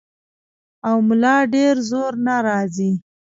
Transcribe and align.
او 0.87 0.97
ملا 1.07 1.35
ډېر 1.53 1.75
زور 1.89 2.11
نۀ 2.25 2.35
راځي- 2.47 2.91